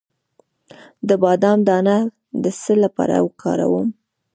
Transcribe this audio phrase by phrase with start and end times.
[1.07, 1.97] د بادام دانه
[2.43, 3.87] د څه لپاره وکاروم؟